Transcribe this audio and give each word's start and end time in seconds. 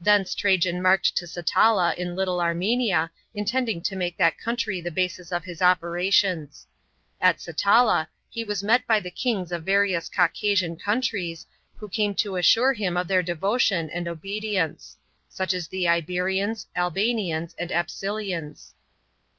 Thence 0.00 0.34
Trajan 0.34 0.80
marched 0.80 1.18
to 1.18 1.26
Satala 1.26 1.94
in 1.98 2.16
Little 2.16 2.40
Armenia, 2.40 3.10
intending 3.34 3.82
to 3.82 3.94
make 3.94 4.16
that 4.16 4.38
country 4.38 4.80
the 4.80 4.90
basis 4.90 5.30
of 5.30 5.44
his 5.44 5.60
operations. 5.60 6.66
At 7.20 7.40
Satala 7.40 8.08
he 8.30 8.42
was 8.42 8.62
met 8.62 8.86
by 8.86 9.00
the 9.00 9.10
kings 9.10 9.52
of 9.52 9.64
various 9.64 10.08
Caucasian 10.08 10.76
countries, 10.76 11.46
who 11.76 11.90
came 11.90 12.14
to 12.14 12.36
assure 12.36 12.72
him 12.72 12.96
of 12.96 13.06
their 13.06 13.22
devotion 13.22 13.90
and 13.90 14.08
obidience— 14.08 14.96
such 15.28 15.52
as 15.52 15.68
the 15.68 15.86
Iberians, 15.86 16.68
Albanians 16.74 17.54
an<l 17.58 17.68
Apsilians. 17.84 18.72